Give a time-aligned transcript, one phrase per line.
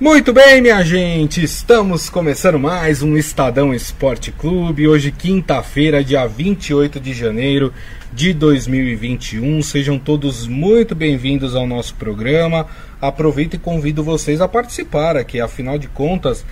[0.00, 4.88] Muito bem, minha gente, estamos começando mais um Estadão Esporte Clube.
[4.88, 7.70] Hoje, quinta-feira, dia 28 de janeiro
[8.10, 9.60] de 2021.
[9.62, 12.66] Sejam todos muito bem-vindos ao nosso programa.
[12.98, 16.46] Aproveito e convido vocês a participar aqui, afinal de contas,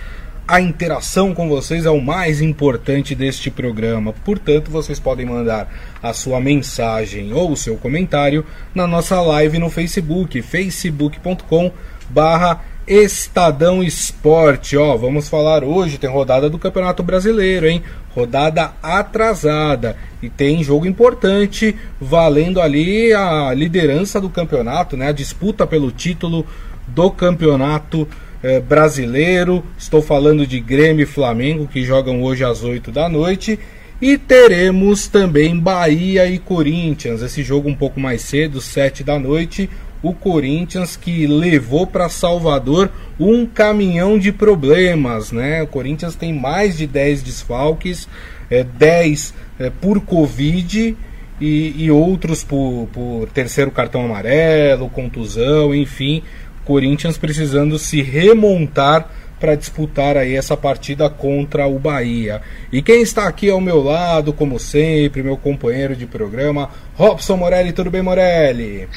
[0.47, 4.13] a interação com vocês é o mais importante deste programa.
[4.13, 5.67] Portanto, vocês podem mandar
[6.03, 8.45] a sua mensagem ou o seu comentário
[8.75, 11.71] na nossa live no Facebook, facebook.com
[12.09, 17.83] barra Estadão Esporte, ó, vamos falar hoje, tem rodada do Campeonato Brasileiro, hein?
[18.15, 25.09] Rodada atrasada e tem jogo importante valendo ali a liderança do campeonato, né?
[25.09, 26.43] A disputa pelo título
[26.87, 28.07] do Campeonato
[28.41, 29.63] eh, Brasileiro.
[29.77, 33.59] Estou falando de Grêmio e Flamengo que jogam hoje às 8 da noite.
[34.01, 39.69] E teremos também Bahia e Corinthians, esse jogo um pouco mais cedo, 7 da noite
[40.01, 45.61] o Corinthians que levou para Salvador um caminhão de problemas, né?
[45.61, 48.07] O Corinthians tem mais de 10 desfalques,
[48.49, 50.95] é, 10 é, por Covid
[51.39, 56.23] e, e outros por, por terceiro cartão amarelo, contusão, enfim.
[56.63, 62.41] Corinthians precisando se remontar para disputar aí essa partida contra o Bahia.
[62.71, 67.71] E quem está aqui ao meu lado, como sempre, meu companheiro de programa, Robson Morelli.
[67.71, 68.87] Tudo bem, Morelli?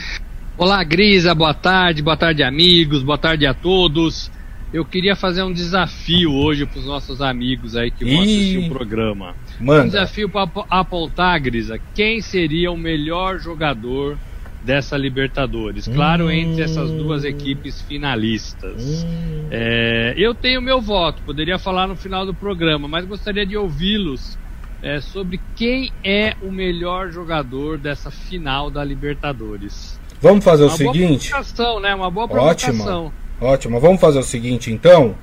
[0.54, 4.30] Olá, Grisa, boa tarde, boa tarde, amigos, boa tarde a todos.
[4.70, 8.68] Eu queria fazer um desafio hoje para os nossos amigos aí que vão assistir o
[8.68, 9.34] programa.
[9.58, 9.84] Manda.
[9.84, 14.18] Um desafio para apontar, Grisa, quem seria o melhor jogador
[14.62, 15.88] dessa Libertadores.
[15.88, 16.30] Claro, hum.
[16.30, 19.04] entre essas duas equipes finalistas.
[19.04, 19.48] Hum.
[19.50, 24.38] É, eu tenho meu voto, poderia falar no final do programa, mas gostaria de ouvi-los
[24.82, 30.01] é, sobre quem é o melhor jogador dessa final da Libertadores.
[30.22, 31.32] Vamos fazer Uma o seguinte.
[31.56, 31.94] Boa né?
[31.94, 33.12] Uma boa provocação.
[33.40, 33.80] Ótimo.
[33.80, 35.16] Vamos fazer o seguinte, então.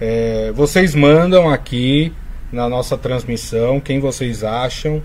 [0.00, 2.10] É, vocês mandam aqui
[2.50, 5.02] na nossa transmissão quem vocês acham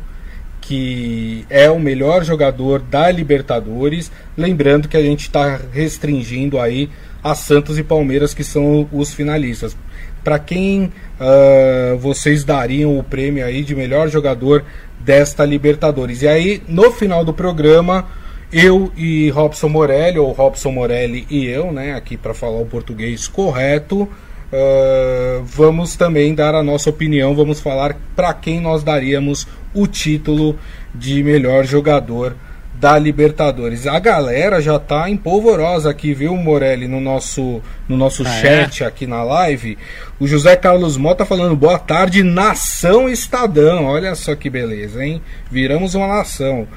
[0.62, 4.10] que é o melhor jogador da Libertadores.
[4.38, 6.90] Lembrando que a gente está restringindo aí
[7.22, 9.76] a Santos e Palmeiras, que são os finalistas.
[10.24, 10.86] Para quem
[11.20, 14.64] uh, vocês dariam o prêmio aí de melhor jogador
[15.00, 16.24] desta Libertadores?
[16.24, 18.08] E aí, no final do programa
[18.56, 23.28] eu e Robson Morelli, ou Robson Morelli e eu, né, aqui para falar o português
[23.28, 29.86] correto, uh, vamos também dar a nossa opinião, vamos falar para quem nós daríamos o
[29.86, 30.58] título
[30.94, 32.34] de melhor jogador
[32.80, 33.88] da Libertadores.
[33.88, 38.88] A galera já tá empolvorosa aqui, viu, Morelli, no nosso, no nosso ah, chat é?
[38.88, 39.78] aqui na live.
[40.18, 43.86] O José Carlos Mota falando boa tarde, nação Estadão.
[43.86, 45.22] Olha só que beleza, hein?
[45.52, 46.68] Viramos uma nação.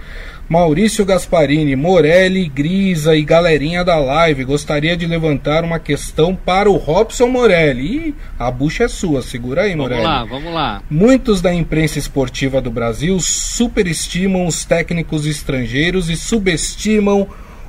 [0.48, 6.78] Maurício Gasparini, Morelli, Grisa e galerinha da live, gostaria de levantar uma questão para o
[6.78, 8.08] Robson Morelli.
[8.08, 10.00] Ih, a bucha é sua, segura aí, Morelli.
[10.02, 10.82] Vamos lá, vamos lá.
[10.90, 17.28] Muitos da imprensa esportiva do Brasil superestimam os técnicos estrangeiros e subestimam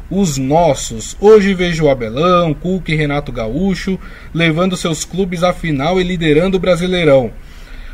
[0.09, 1.17] os nossos.
[1.19, 4.00] Hoje vejo o Abelão, Cook e Renato Gaúcho
[4.34, 7.29] levando seus clubes à final e liderando o Brasileirão.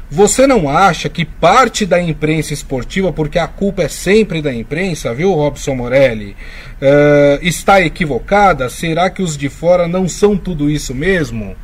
[0.10, 5.14] Você não acha que parte da imprensa esportiva, porque a culpa é sempre da imprensa,
[5.14, 6.36] viu, Robson Morelli,
[6.82, 8.70] uh, está equivocada?
[8.70, 11.56] Será que os de fora não são tudo isso mesmo?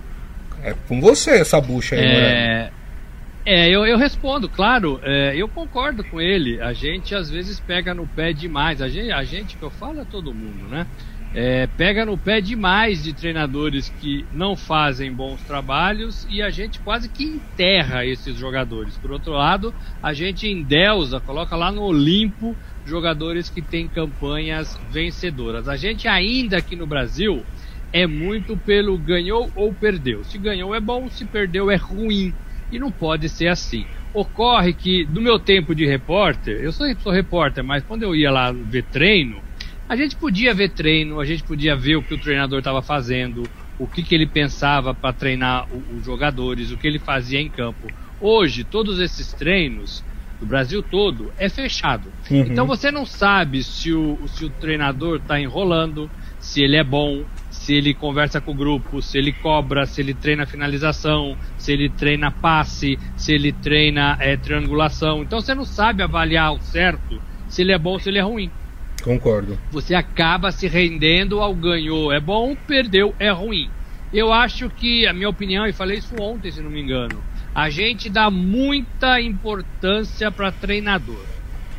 [0.63, 2.13] É com você essa bucha aí, é...
[2.13, 2.81] Morelli.
[3.43, 6.61] É, eu, eu respondo, claro, é, eu concordo com ele.
[6.61, 8.81] A gente às vezes pega no pé demais.
[8.81, 10.85] A gente, a gente que eu falo é todo mundo, né?
[11.33, 16.81] É, pega no pé demais de treinadores que não fazem bons trabalhos e a gente
[16.81, 18.97] quase que enterra esses jogadores.
[18.97, 25.67] Por outro lado, a gente endeusa, coloca lá no Olimpo jogadores que têm campanhas vencedoras.
[25.69, 27.45] A gente ainda aqui no Brasil
[27.93, 30.23] é muito pelo ganhou ou perdeu.
[30.23, 32.35] Se ganhou é bom, se perdeu é ruim.
[32.69, 33.85] E não pode ser assim.
[34.13, 38.31] Ocorre que, do meu tempo de repórter, eu sou, sou repórter, mas quando eu ia
[38.31, 39.43] lá ver treino,
[39.91, 43.43] a gente podia ver treino, a gente podia ver o que o treinador estava fazendo,
[43.77, 47.89] o que, que ele pensava para treinar os jogadores, o que ele fazia em campo.
[48.17, 50.01] Hoje, todos esses treinos
[50.39, 52.09] do Brasil todo é fechado.
[52.31, 52.39] Uhum.
[52.39, 57.25] Então você não sabe se o, se o treinador está enrolando, se ele é bom,
[57.49, 61.89] se ele conversa com o grupo, se ele cobra, se ele treina finalização, se ele
[61.89, 65.21] treina passe, se ele treina é, triangulação.
[65.21, 68.21] Então você não sabe avaliar ao certo se ele é bom ou se ele é
[68.21, 68.49] ruim.
[69.01, 69.57] Concordo.
[69.71, 73.69] Você acaba se rendendo ao ganhou é bom, perdeu é ruim.
[74.13, 77.23] Eu acho que, a minha opinião, e falei isso ontem, se não me engano,
[77.55, 81.25] a gente dá muita importância para treinador.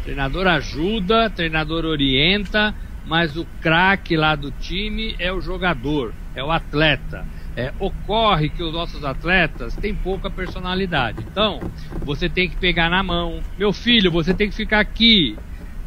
[0.03, 2.75] Treinador ajuda, treinador orienta,
[3.05, 7.27] mas o craque lá do time é o jogador, é o atleta.
[7.57, 11.23] é, ocorre que os nossos atletas têm pouca personalidade.
[11.31, 11.61] Então,
[12.05, 13.43] você tem que pegar na mão.
[13.59, 15.37] Meu filho, você tem que ficar aqui.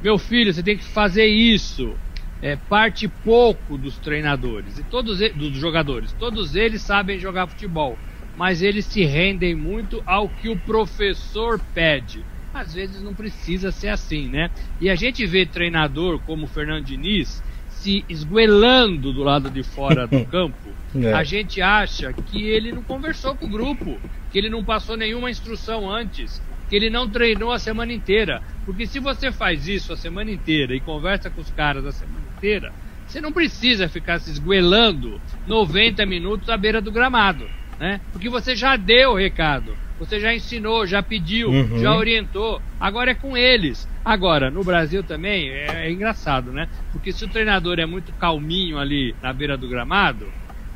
[0.05, 1.91] Meu filho, você tem que fazer isso.
[2.39, 6.13] É, parte pouco dos treinadores e todos dos jogadores.
[6.13, 7.97] Todos eles sabem jogar futebol,
[8.37, 12.23] mas eles se rendem muito ao que o professor pede.
[12.53, 14.51] Às vezes não precisa ser assim, né?
[14.79, 20.05] E a gente vê treinador como o Fernando Diniz se esguelando do lado de fora
[20.05, 20.69] do campo,
[21.03, 21.13] é.
[21.13, 23.99] a gente acha que ele não conversou com o grupo,
[24.31, 26.43] que ele não passou nenhuma instrução antes,
[26.75, 28.41] que ele não treinou a semana inteira.
[28.65, 32.25] Porque se você faz isso a semana inteira e conversa com os caras a semana
[32.35, 32.73] inteira,
[33.07, 37.47] você não precisa ficar se esguelando 90 minutos à beira do gramado,
[37.79, 38.01] né?
[38.11, 39.77] Porque você já deu o recado.
[39.97, 41.79] Você já ensinou, já pediu, uhum.
[41.79, 42.61] já orientou.
[42.77, 43.87] Agora é com eles.
[44.03, 46.67] Agora, no Brasil também é, é, engraçado, né?
[46.91, 50.27] Porque se o treinador é muito calminho ali na beira do gramado,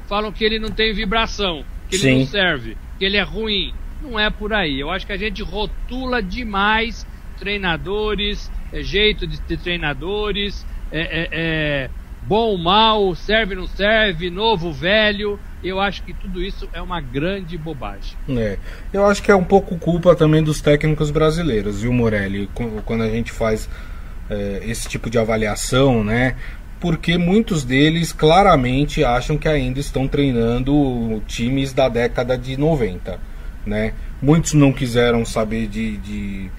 [0.07, 2.19] falam que ele não tem vibração, que ele Sim.
[2.19, 3.73] não serve, que ele é ruim.
[4.01, 4.79] Não é por aí.
[4.79, 7.05] Eu acho que a gente rotula demais
[7.37, 11.89] treinadores, é, jeito de, de treinadores, é, é, é
[12.21, 15.39] bom, mal, serve, não serve, novo, velho.
[15.63, 18.15] Eu acho que tudo isso é uma grande bobagem.
[18.29, 18.57] É.
[18.93, 22.49] Eu acho que é um pouco culpa também dos técnicos brasileiros, viu, Morelli?
[22.85, 23.69] Quando a gente faz
[24.29, 26.35] é, esse tipo de avaliação, né?
[26.79, 33.19] Porque muitos deles claramente acham que ainda estão treinando times da década de 90,
[33.65, 33.93] né?
[34.21, 36.51] Muitos não quiseram saber de, de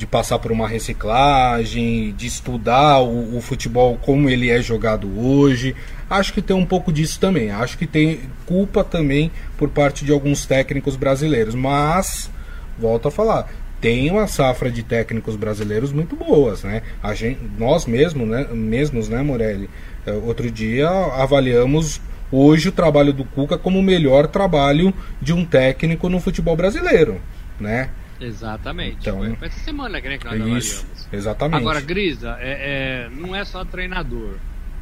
[0.00, 5.76] de passar por uma reciclagem, de estudar o, o, futebol como ele é jogado hoje.
[6.08, 7.50] Acho que tem um pouco disso também.
[7.50, 11.54] Acho que tem culpa também por parte de alguns técnicos brasileiros.
[11.54, 12.30] Mas,
[12.78, 16.80] volto a falar, tem uma safra de técnicos brasileiros muito boas, né?
[17.02, 19.68] A gente, nós mesmos, né, mesmos, né, Morelli?
[20.06, 22.00] É, outro dia avaliamos
[22.30, 27.20] hoje o trabalho do Cuca como o melhor trabalho de um técnico no futebol brasileiro,
[27.58, 27.90] né?
[28.20, 28.98] Exatamente.
[29.00, 31.08] Então, Foi essa semana né, que nós isso, avaliamos.
[31.12, 31.60] Exatamente.
[31.60, 34.36] Agora, Grisa, é, é, não é só treinador.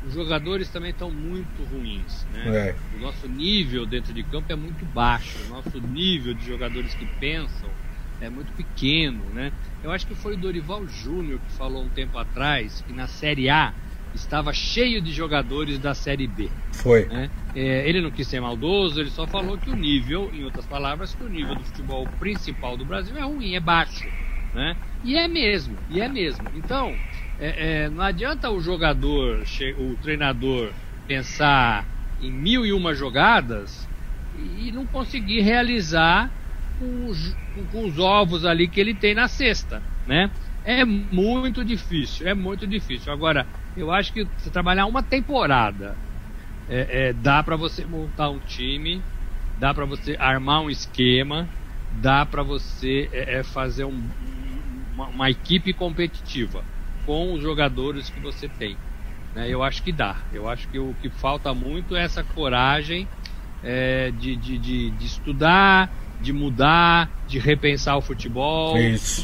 [0.07, 2.27] Os jogadores também estão muito ruins.
[2.33, 2.69] Né?
[2.69, 2.75] É.
[2.97, 5.39] O nosso nível dentro de campo é muito baixo.
[5.47, 7.69] O nosso nível de jogadores que pensam
[8.21, 9.23] é muito pequeno.
[9.33, 9.53] Né?
[9.83, 13.49] Eu acho que foi o Dorival Júnior que falou um tempo atrás que na Série
[13.49, 13.73] A
[14.15, 16.49] estava cheio de jogadores da Série B.
[16.73, 17.07] Foi.
[17.07, 17.31] Né?
[17.55, 21.15] É, ele não quis ser maldoso, ele só falou que o nível, em outras palavras,
[21.15, 24.09] que o nível do futebol principal do Brasil é ruim, é baixo.
[24.55, 24.77] Né?
[25.05, 26.45] E é mesmo, e é mesmo.
[26.55, 26.95] Então,
[27.39, 29.45] é, é, não adianta o jogador,
[29.79, 30.73] o treinador,
[31.07, 31.87] pensar
[32.21, 33.89] em mil e uma jogadas
[34.59, 36.31] e não conseguir realizar
[36.79, 37.37] com os,
[37.73, 40.31] com os ovos ali que ele tem na cesta, né?
[40.65, 43.13] É muito difícil, é muito difícil.
[43.13, 43.47] Agora,
[43.81, 45.97] eu acho que você trabalhar uma temporada
[46.69, 49.03] é, é, dá para você montar um time,
[49.59, 51.49] dá para você armar um esquema,
[52.03, 54.01] dá para você é, é, fazer um,
[54.95, 56.63] uma, uma, equipe competitiva
[57.07, 58.77] com os jogadores que você tem.
[59.35, 59.49] Né?
[59.49, 60.17] Eu acho que dá.
[60.33, 63.09] Eu acho que o que falta muito é essa coragem
[63.63, 68.75] é, de, de, de, de estudar, de mudar, de repensar o futebol,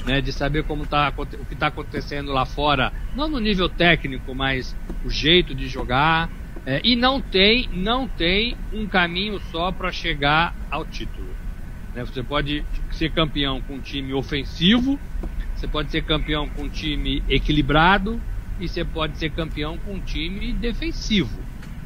[0.06, 4.34] né, de saber como tá, o que está acontecendo lá fora, não no nível técnico,
[4.34, 6.30] mas o jeito de jogar.
[6.66, 11.28] É, e não tem, não tem um caminho só para chegar ao título.
[11.94, 12.02] Né?
[12.04, 14.98] Você pode ser campeão com um time ofensivo,
[15.54, 18.20] você pode ser campeão com um time equilibrado
[18.58, 21.38] e você pode ser campeão com um time defensivo.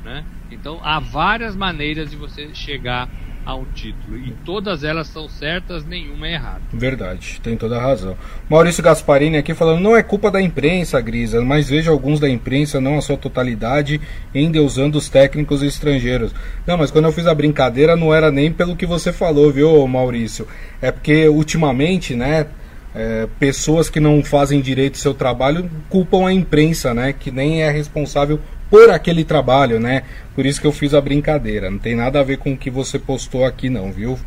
[0.05, 0.25] Né?
[0.50, 3.09] Então há várias maneiras de você chegar
[3.45, 4.18] a um título.
[4.18, 6.61] E todas elas são certas, nenhuma é errada.
[6.73, 8.16] Verdade, tem toda a razão.
[8.49, 12.80] Maurício Gasparini aqui falando, não é culpa da imprensa, Grisa, mas vejo alguns da imprensa,
[12.80, 14.00] não a sua totalidade,
[14.35, 16.35] endeusando os técnicos estrangeiros.
[16.66, 19.87] Não, mas quando eu fiz a brincadeira não era nem pelo que você falou, viu,
[19.87, 20.47] Maurício?
[20.80, 22.47] É porque ultimamente, né,
[22.95, 27.71] é, pessoas que não fazem direito seu trabalho culpam a imprensa, né, que nem é
[27.71, 28.40] responsável
[28.71, 30.03] por aquele trabalho, né?
[30.35, 31.71] Por isso que eu fiz a brincadeira.
[31.71, 34.19] Não tem nada a ver com o que você postou aqui, não, viu?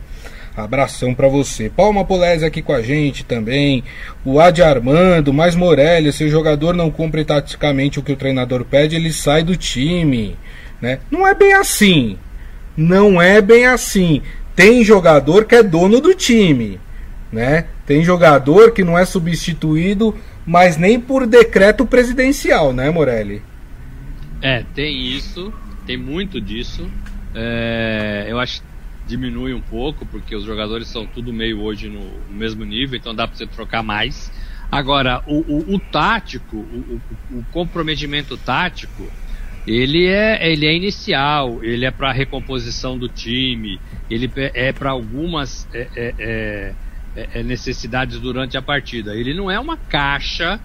[0.55, 1.69] Abração para você.
[1.69, 3.83] Palma Polese aqui com a gente também.
[4.25, 6.11] O Adi Armando, mais Morelli.
[6.11, 10.35] Se o jogador não cumpre taticamente o que o treinador pede, ele sai do time.
[10.81, 10.99] Né?
[11.09, 12.17] Não é bem assim.
[12.75, 14.21] Não é bem assim.
[14.55, 16.79] Tem jogador que é dono do time.
[17.31, 17.65] Né?
[17.85, 20.13] Tem jogador que não é substituído,
[20.45, 23.41] mas nem por decreto presidencial, né, Morelli?
[24.41, 25.53] É, tem isso,
[25.85, 26.89] tem muito disso.
[27.33, 28.67] É, eu acho que
[29.07, 33.13] diminui um pouco, porque os jogadores são tudo meio hoje no, no mesmo nível, então
[33.13, 34.31] dá para você trocar mais.
[34.71, 39.11] Agora, o, o, o tático, o, o, comprometimento tático,
[39.67, 43.79] ele é, ele é inicial, ele é para recomposição do time,
[44.09, 46.75] ele é para algumas é, é, é,
[47.15, 49.13] é, é, necessidades durante a partida.
[49.13, 50.57] Ele não é uma caixa,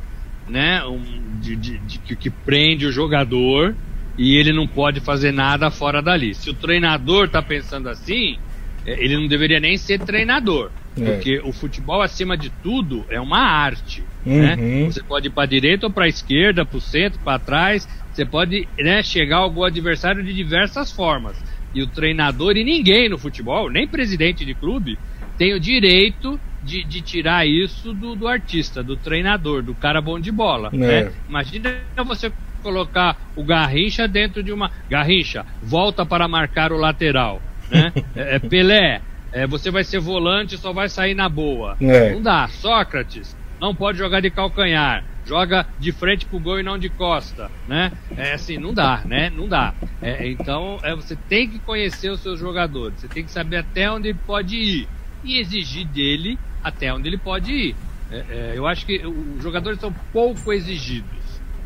[0.48, 1.02] né, um,
[1.40, 3.74] de, de, de, que prende o jogador
[4.18, 6.34] e ele não pode fazer nada fora dali.
[6.34, 8.38] Se o treinador está pensando assim,
[8.84, 10.70] ele não deveria nem ser treinador.
[10.94, 14.02] Porque o futebol, acima de tudo, é uma arte.
[14.24, 14.54] Né?
[14.54, 14.80] Uhum.
[14.80, 14.84] Né?
[14.86, 17.86] Você pode ir para direita ou para esquerda, para o centro, para trás.
[18.12, 21.36] Você pode né, chegar ao adversário de diversas formas.
[21.74, 24.98] E o treinador e ninguém no futebol, nem presidente de clube,
[25.36, 30.18] tem o direito de, de tirar isso do, do, artista, do treinador, do cara bom
[30.18, 30.70] de bola.
[30.73, 30.76] É.
[30.76, 31.12] Né?
[31.28, 31.70] Imagina
[32.04, 32.32] você
[32.62, 34.70] colocar o Garrincha dentro de uma.
[34.90, 37.40] Garrincha, volta para marcar o lateral.
[37.70, 37.92] Né?
[38.16, 39.00] é, é Pelé,
[39.32, 41.76] é, você vai ser volante só vai sair na boa.
[41.80, 42.12] É.
[42.12, 42.49] Não dá.
[42.49, 45.04] Sócrates, não pode jogar de calcanhar.
[45.25, 47.90] Joga de frente pro gol e não de costa, né?
[48.16, 49.28] É assim, não dá, né?
[49.28, 49.75] Não dá.
[50.00, 53.00] É, então, é, você tem que conhecer os seus jogadores.
[53.00, 54.88] Você tem que saber até onde ele pode ir
[55.25, 57.76] e exigir dele até onde ele pode ir.
[58.11, 61.06] É, é, eu acho que os jogadores são pouco exigidos.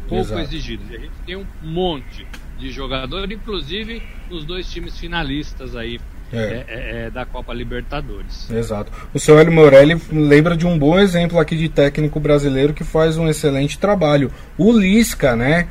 [0.07, 0.42] Pouco Exato.
[0.42, 0.90] exigidos.
[0.90, 2.26] E a gente tem um monte
[2.59, 5.99] de jogadores, inclusive nos dois times finalistas aí
[6.30, 6.37] é.
[6.37, 7.07] É, é.
[7.07, 7.11] é.
[7.11, 8.50] da Copa Libertadores.
[8.50, 8.92] Exato.
[9.14, 13.16] O seu Hélio Morelli lembra de um bom exemplo aqui de técnico brasileiro que faz
[13.16, 14.30] um excelente trabalho.
[14.59, 15.66] O Lisca, né?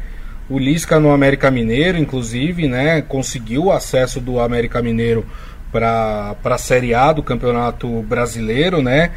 [0.49, 3.03] O Lisca no América Mineiro, inclusive, né?
[3.03, 5.23] Conseguiu o acesso do América Mineiro
[5.71, 9.11] para a Série A do Campeonato Brasileiro, né?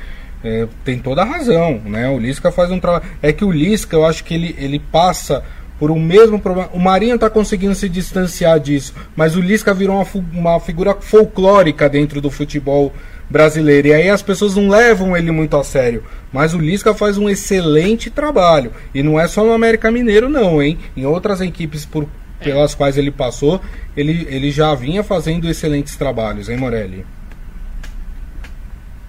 [0.45, 2.09] É, tem toda a razão, né?
[2.09, 3.05] O Lisca faz um trabalho.
[3.23, 5.43] É que o Lisca, eu acho que ele, ele passa
[5.79, 6.71] por um mesmo problema.
[6.73, 11.89] O Marinho está conseguindo se distanciar disso, mas o Lisca virou uma, uma figura folclórica
[11.89, 12.93] dentro do futebol
[13.29, 13.89] brasileiro.
[13.89, 16.05] E aí as pessoas não levam ele muito a sério.
[16.33, 18.73] Mas o Lisca faz um excelente trabalho.
[18.95, 20.79] E não é só no América Mineiro, não, hein?
[20.97, 22.07] Em outras equipes por,
[22.43, 23.61] pelas quais ele passou,
[23.97, 27.07] ele, ele já vinha fazendo excelentes trabalhos, hein, Morelli?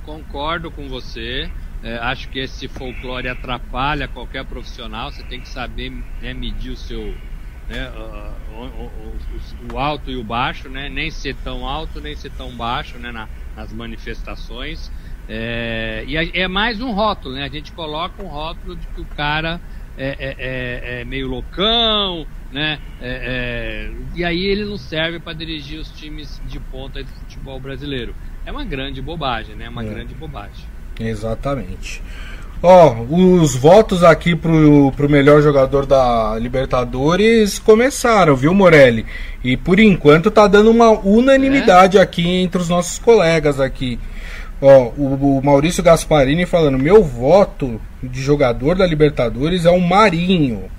[0.06, 1.50] Concordo com você.
[1.84, 5.12] É, acho que esse folclore atrapalha qualquer profissional.
[5.12, 7.14] Você tem que saber né, medir o seu
[7.70, 7.92] né,
[8.52, 10.90] o, o, o, alto e o baixo, né?
[10.90, 13.12] Nem ser tão alto, nem ser tão baixo, né?
[13.12, 14.92] Na, nas manifestações.
[15.28, 17.44] É, e é mais um rótulo, né?
[17.44, 19.60] A gente coloca um rótulo de que o cara
[19.98, 22.80] é, é, é, é meio loucão, né?
[23.02, 28.16] É, e aí ele não serve para dirigir os times de ponta do futebol brasileiro.
[28.46, 29.68] É uma grande bobagem, né?
[29.68, 30.66] Uma grande bobagem.
[31.00, 32.02] Exatamente.
[32.62, 39.06] Ó, os votos aqui pro, pro melhor jogador da Libertadores começaram, viu, Morelli?
[39.44, 42.02] E por enquanto tá dando uma unanimidade é?
[42.02, 44.00] aqui entre os nossos colegas aqui.
[44.62, 50.72] Ó, o, o, Maurício Gasparini falando: meu voto de jogador da Libertadores é o Marinho.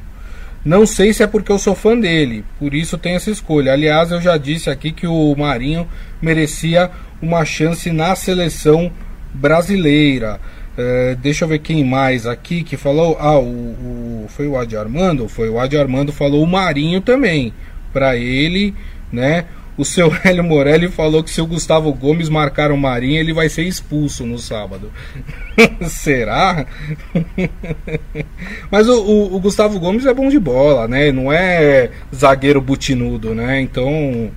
[0.64, 3.72] Não sei se é porque eu sou fã dele, por isso tenho essa escolha.
[3.72, 5.86] Aliás, eu já disse aqui que o Marinho
[6.22, 6.90] merecia
[7.20, 8.90] uma chance na seleção
[9.34, 10.40] brasileira.
[10.76, 13.16] É, deixa eu ver quem mais aqui que falou.
[13.20, 15.28] Ah, o, o foi o Adi Armando?
[15.28, 17.52] Foi o Adi Armando falou o Marinho também.
[17.92, 18.74] Para ele,
[19.12, 19.44] né?
[19.76, 23.48] O seu Hélio Morelli falou que se o Gustavo Gomes marcar o Marinho, ele vai
[23.48, 24.92] ser expulso no sábado.
[25.88, 26.66] Será?
[28.70, 31.10] Mas o, o, o, Gustavo Gomes é bom de bola, né?
[31.10, 33.60] Não é zagueiro butinudo, né?
[33.60, 34.30] Então,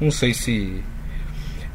[0.00, 0.82] não sei se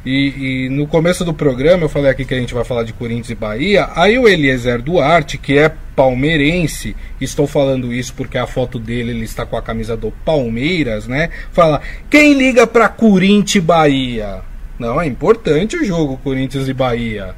[0.04, 2.92] e, e, no começo do programa eu falei aqui que a gente vai falar de
[2.92, 3.88] Corinthians e Bahia.
[3.94, 9.24] Aí o Eliezer Duarte, que é palmeirense, estou falando isso porque a foto dele ele
[9.24, 11.30] está com a camisa do Palmeiras, né?
[11.52, 11.80] Fala:
[12.10, 14.40] quem liga para Corinthians e Bahia?
[14.78, 17.34] Não, é importante o jogo Corinthians e Bahia,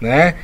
[0.00, 0.34] né?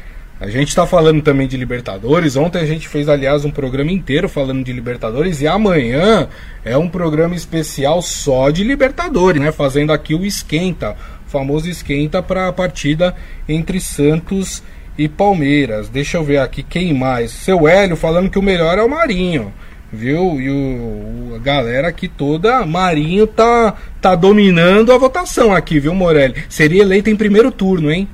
[0.40, 2.34] A gente está falando também de Libertadores.
[2.34, 5.42] Ontem a gente fez, aliás, um programa inteiro falando de Libertadores.
[5.42, 6.28] E amanhã
[6.64, 9.52] é um programa especial só de Libertadores, né?
[9.52, 10.96] Fazendo aqui o esquenta
[11.30, 13.14] famoso esquenta para a partida
[13.48, 15.88] entre Santos e Palmeiras.
[15.88, 17.30] Deixa eu ver aqui quem mais.
[17.30, 19.52] Seu Hélio falando que o melhor é o Marinho.
[19.92, 20.40] Viu?
[20.40, 26.44] E o, a galera aqui toda, Marinho tá, tá dominando a votação aqui, viu, Morelli?
[26.48, 28.08] Seria eleito em primeiro turno, hein?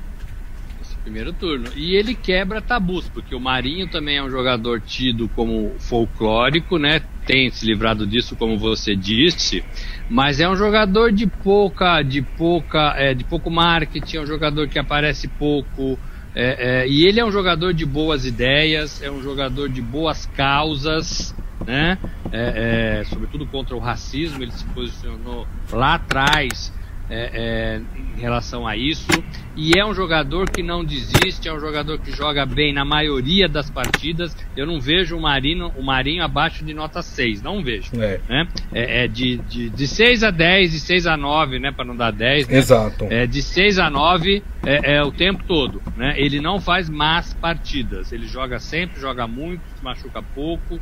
[1.03, 1.67] Primeiro turno.
[1.73, 7.01] E ele quebra tabus, porque o Marinho também é um jogador tido como folclórico, né?
[7.25, 9.63] Tem se livrado disso, como você disse,
[10.09, 14.67] mas é um jogador de pouca, de pouca, é, de pouco marketing, é um jogador
[14.67, 15.97] que aparece pouco.
[16.39, 20.27] É, é, e ele é um jogador de boas ideias, é um jogador de boas
[20.27, 21.33] causas,
[21.65, 21.97] né?
[22.31, 26.71] É, é, sobretudo contra o racismo, ele se posicionou lá atrás
[27.09, 27.81] é, é,
[28.17, 29.07] em relação a isso.
[29.55, 33.49] E é um jogador que não desiste, é um jogador que joga bem na maioria
[33.49, 34.35] das partidas.
[34.55, 37.89] Eu não vejo o Marinho, o Marinho abaixo de nota 6, não vejo.
[37.99, 38.47] É, né?
[38.71, 41.71] é, é de, de, de 6 a 10, de 6 a 9, né?
[41.71, 42.47] Para não dar 10.
[42.47, 42.57] Né?
[42.57, 43.07] Exato.
[43.09, 45.81] É, de 6 a 9 é, é, o tempo todo.
[45.95, 46.13] Né?
[46.17, 48.11] Ele não faz más partidas.
[48.11, 50.79] Ele joga sempre, joga muito, se machuca pouco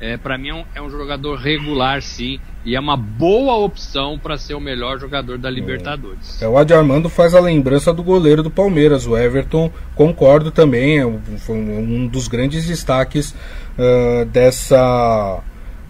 [0.00, 4.18] é, para mim é um, é um, jogador regular, sim, e é uma boa opção
[4.18, 6.40] para ser o melhor jogador da Libertadores.
[6.42, 10.98] É, o Adi Armando faz a lembrança do goleiro do Palmeiras, o Everton, concordo também,
[10.98, 13.34] é foi um dos grandes destaques
[13.78, 15.42] uh, dessa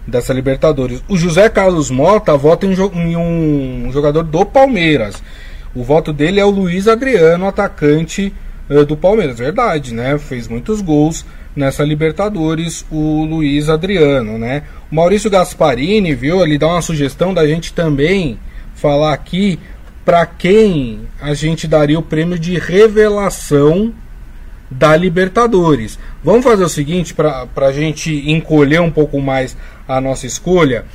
[0.07, 1.03] dessa Libertadores.
[1.09, 5.21] O José Carlos Mota vota em, em um jogador do Palmeiras.
[5.75, 8.33] O voto dele é o Luiz Adriano, atacante
[8.69, 9.37] uh, do Palmeiras.
[9.37, 10.17] Verdade, né?
[10.17, 11.25] Fez muitos gols
[11.57, 14.63] nessa Libertadores o Luiz Adriano, né?
[14.91, 16.41] O Maurício Gasparini, viu?
[16.41, 18.39] Ele dá uma sugestão da gente também
[18.75, 19.59] falar aqui
[20.05, 23.93] para quem a gente daria o prêmio de revelação
[24.69, 25.97] da Libertadores.
[26.23, 30.85] Vamos fazer o seguinte para a gente encolher um pouco mais a nossa escolha.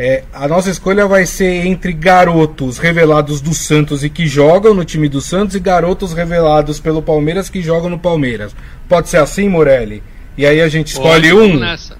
[0.00, 4.84] É, a nossa escolha vai ser entre garotos revelados do Santos e que jogam no
[4.84, 8.54] time do Santos e garotos revelados pelo Palmeiras que jogam no Palmeiras.
[8.88, 10.00] Pode ser assim, Morelli?
[10.36, 11.58] E aí a gente escolhe Pode, um?
[11.58, 11.98] Nessa.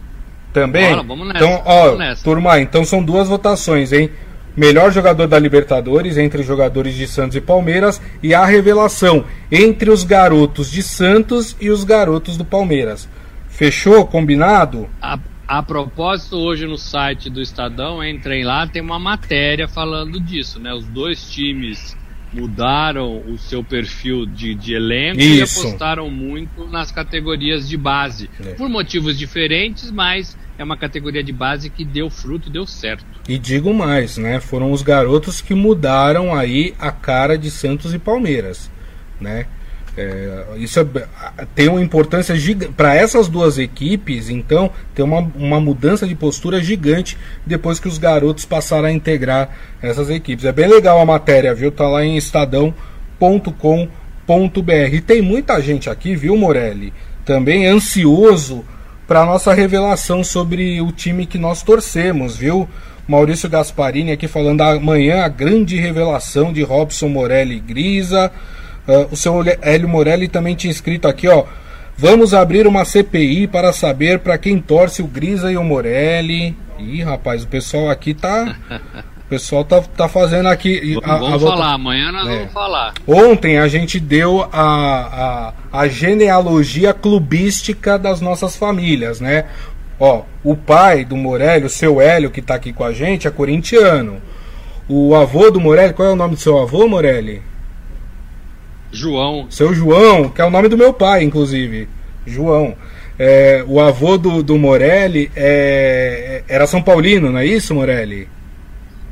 [0.52, 0.90] Também?
[0.90, 2.22] Bora, vamos nessa, então, ó, vamos nessa.
[2.22, 4.10] turma, então são duas votações, hein?
[4.56, 10.04] Melhor jogador da Libertadores entre jogadores de Santos e Palmeiras e a revelação entre os
[10.04, 13.08] garotos de Santos e os garotos do Palmeiras.
[13.48, 14.06] Fechou?
[14.06, 14.88] Combinado?
[15.02, 20.60] A a propósito, hoje no site do Estadão, entrem lá, tem uma matéria falando disso,
[20.60, 20.74] né?
[20.74, 21.96] Os dois times
[22.30, 25.60] mudaram o seu perfil de, de elenco Isso.
[25.60, 28.28] e apostaram muito nas categorias de base.
[28.44, 28.52] É.
[28.52, 33.06] Por motivos diferentes, mas é uma categoria de base que deu fruto, deu certo.
[33.26, 34.40] E digo mais, né?
[34.40, 38.70] Foram os garotos que mudaram aí a cara de Santos e Palmeiras,
[39.18, 39.46] né?
[40.00, 40.86] É, isso é,
[41.56, 42.32] tem uma importância
[42.76, 47.98] para essas duas equipes, então tem uma, uma mudança de postura gigante depois que os
[47.98, 49.50] garotos passaram a integrar
[49.82, 50.44] essas equipes.
[50.44, 51.72] É bem legal a matéria, viu?
[51.72, 52.74] Tá lá em estadão.com.br.
[54.92, 56.92] E tem muita gente aqui, viu, Morelli?
[57.24, 58.64] Também ansioso
[59.06, 62.68] para nossa revelação sobre o time que nós torcemos, viu?
[63.08, 68.30] Maurício Gasparini aqui falando amanhã a grande revelação de Robson Morelli Grisa.
[68.88, 71.44] Uh, o seu Hélio Morelli também tinha escrito aqui, ó.
[71.96, 76.56] Vamos abrir uma CPI para saber para quem torce o Grisa e o Morelli.
[76.78, 78.56] Ih, rapaz, o pessoal aqui tá.
[79.18, 80.98] O pessoal tá, tá fazendo aqui.
[81.02, 82.36] A, vamos a falar, amanhã nós é.
[82.38, 82.94] vamos falar.
[83.06, 89.44] Ontem a gente deu a, a, a genealogia clubística das nossas famílias, né?
[90.00, 93.30] Ó, o pai do Morelli, o seu Hélio, que tá aqui com a gente, é
[93.30, 94.22] corintiano.
[94.88, 97.42] O avô do Morelli, qual é o nome do seu avô, Morelli?
[98.92, 99.46] João.
[99.50, 101.88] Seu João, que é o nome do meu pai, inclusive.
[102.26, 102.74] João.
[103.18, 108.28] É, o avô do, do Morelli é, era São Paulino, não é isso, Morelli?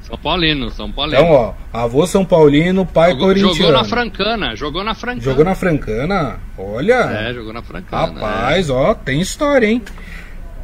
[0.02, 1.20] São Paulino, São Paulino.
[1.20, 3.54] Então, ó, avô São Paulino, pai jogou, corintiano.
[3.56, 5.22] Jogou na Francana, jogou na Francana.
[5.22, 6.36] Jogou na Francana?
[6.56, 7.28] Olha.
[7.28, 8.12] É, jogou na Francana.
[8.12, 8.72] Rapaz, é.
[8.72, 9.82] ó, tem história, hein?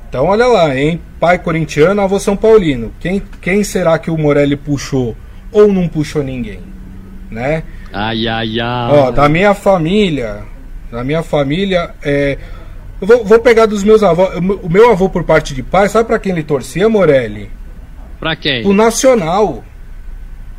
[0.09, 1.01] Então, olha lá, hein?
[1.19, 2.93] Pai corintiano, avô São Paulino.
[3.01, 5.17] Quem, quem será que o Morelli puxou?
[5.51, 6.61] Ou não puxou ninguém?
[7.29, 7.65] Né?
[7.93, 8.91] Ai, ai, ai.
[8.91, 10.45] Ó, da minha família,
[10.91, 12.39] da minha família, é,
[13.01, 14.37] eu vou, vou, pegar dos meus avós.
[14.63, 17.51] O meu avô por parte de pai, sabe para quem ele torcia, Morelli?
[18.19, 18.65] Pra quem?
[18.67, 19.63] O Nacional.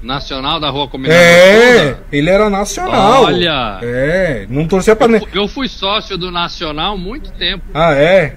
[0.01, 1.21] Nacional da Rua Comunidade.
[1.21, 3.23] É, ele era nacional.
[3.23, 3.79] Olha.
[3.81, 5.07] É, não torcia pra.
[5.07, 7.63] Eu, eu fui sócio do Nacional muito tempo.
[7.73, 8.35] Ah, é?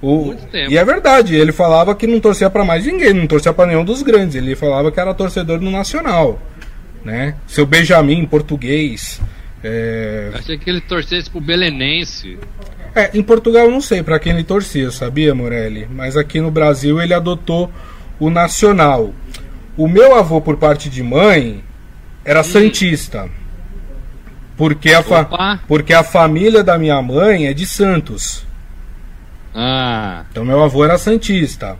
[0.00, 0.72] O, muito tempo.
[0.72, 3.84] E é verdade, ele falava que não torcia para mais ninguém, não torcia para nenhum
[3.84, 4.34] dos grandes.
[4.34, 6.40] Ele falava que era torcedor do Nacional
[7.06, 7.36] né?
[7.46, 9.20] Seu Benjamin em português.
[9.62, 10.32] É...
[10.34, 12.36] Achei que ele torcesse pro Belenense.
[12.94, 15.86] É, em Portugal eu não sei para quem ele torcia, sabia, Morelli?
[15.88, 17.70] Mas aqui no Brasil ele adotou
[18.18, 19.14] o Nacional.
[19.76, 21.62] O meu avô, por parte de mãe,
[22.24, 22.44] era hum.
[22.44, 23.30] Santista.
[24.56, 25.60] Porque a, fa...
[25.68, 28.44] porque a família da minha mãe é de Santos.
[29.54, 30.24] Ah.
[30.30, 31.76] Então meu avô era Santista.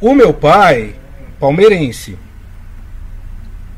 [0.00, 0.94] O meu pai,
[1.38, 2.18] palmeirense.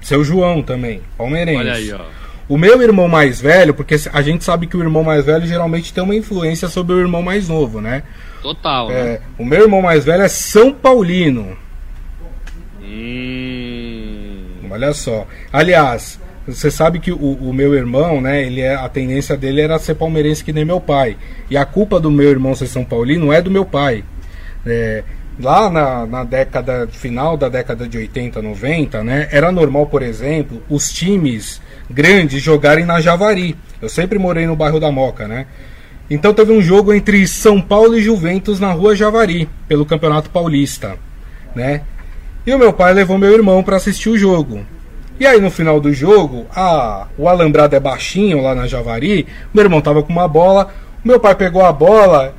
[0.04, 1.58] Seu João também, palmeirense.
[1.58, 2.00] Olha aí, ó.
[2.46, 5.94] O meu irmão mais velho, porque a gente sabe que o irmão mais velho geralmente
[5.94, 8.02] tem uma influência sobre o irmão mais novo, né?
[8.42, 8.90] Total.
[8.90, 9.20] É, né?
[9.38, 11.56] O meu irmão mais velho é São Paulino.
[12.82, 14.68] Hum.
[14.70, 15.26] Olha só.
[15.50, 18.44] Aliás, você sabe que o, o, meu irmão, né?
[18.44, 21.16] Ele é, a tendência dele era ser palmeirense que nem meu pai.
[21.48, 24.04] E a culpa do meu irmão ser São Paulino é do meu pai.
[24.66, 25.02] É,
[25.38, 30.62] lá na, na década final da década de 80, 90, né, era normal, por exemplo,
[30.68, 33.56] os times grandes jogarem na Javari.
[33.80, 35.46] Eu sempre morei no bairro da Moca, né?
[36.08, 40.96] Então teve um jogo entre São Paulo e Juventus na Rua Javari, pelo Campeonato Paulista,
[41.54, 41.82] né?
[42.46, 44.64] E o meu pai levou meu irmão para assistir o jogo.
[45.18, 49.64] E aí no final do jogo, a, o alambrado é baixinho lá na Javari, meu
[49.64, 50.72] irmão tava com uma bola,
[51.04, 52.34] meu pai pegou a bola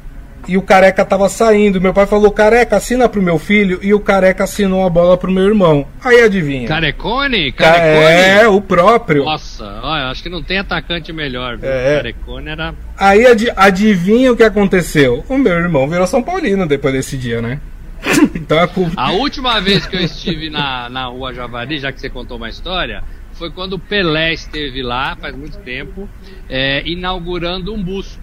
[0.48, 1.82] e o careca tava saindo.
[1.82, 3.80] Meu pai falou: Careca, assina pro meu filho.
[3.82, 5.88] E o careca assinou a bola pro meu irmão.
[6.04, 6.68] Aí adivinha.
[6.68, 7.52] Carecone?
[7.52, 8.42] Carecone?
[8.42, 9.26] É, o próprio.
[9.26, 11.58] Nossa, olha, acho que não tem atacante melhor.
[11.58, 11.70] Viu?
[11.70, 11.98] É.
[11.98, 12.74] Carecone era.
[12.98, 15.24] Aí ad adivinha o que aconteceu?
[15.28, 17.60] O meu irmão virou São Paulino depois desse dia, né?
[18.36, 18.94] então a culpa.
[18.96, 22.50] A última vez que eu estive na, na rua Javari, já que você contou uma
[22.50, 23.04] história,
[23.34, 26.08] foi quando o Pelé esteve lá, faz muito tempo,
[26.50, 28.20] é, inaugurando um busto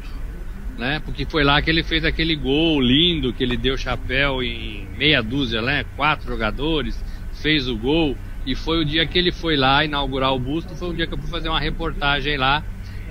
[0.82, 0.98] né?
[0.98, 5.22] Porque foi lá que ele fez aquele gol lindo, que ele deu chapéu em meia
[5.22, 5.84] dúzia, né?
[5.94, 7.00] Quatro jogadores,
[7.40, 8.18] fez o gol.
[8.44, 11.14] E foi o dia que ele foi lá inaugurar o busto, foi o dia que
[11.14, 12.64] eu fui fazer uma reportagem lá.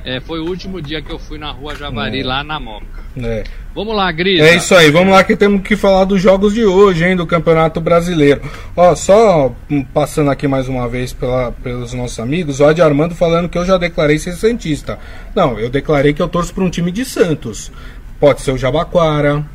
[0.04, 2.24] É, foi o último dia que eu fui na rua Javari, é.
[2.24, 2.86] lá na Moca.
[3.18, 3.44] É.
[3.74, 4.42] Vamos lá, Gris.
[4.42, 7.26] É isso aí, vamos lá que temos que falar dos jogos de hoje, hein, do
[7.26, 8.42] Campeonato Brasileiro.
[8.76, 9.54] Ó, só
[9.94, 13.66] passando aqui mais uma vez pela, pelos nossos amigos, o Adi Armando falando que eu
[13.66, 15.00] já declarei ser Santista.
[15.36, 17.72] Não, eu declarei que eu torço para um time de Santos.
[18.20, 19.46] Pode ser o Jabaquara,